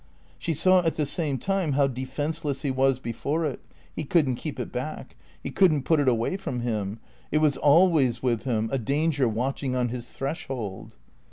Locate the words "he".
2.63-2.71, 3.95-4.03, 5.43-5.51